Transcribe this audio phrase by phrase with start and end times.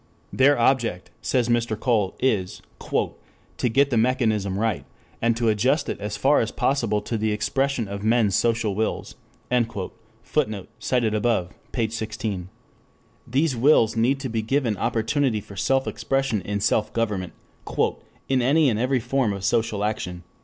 [0.33, 1.79] Their object, says Mr.
[1.79, 4.83] Cole, is "to get the mechanism right,
[5.21, 9.13] and to adjust it as far as possible to the expression of men's social wills."
[9.51, 9.93] [Reference:
[10.35, 10.69] Op.
[10.79, 11.03] cit.,
[11.71, 11.87] p.
[11.89, 12.49] 16.]
[13.27, 17.33] These wills need to be given opportunity for self expression in self government
[18.27, 20.23] "in any and every form of social action."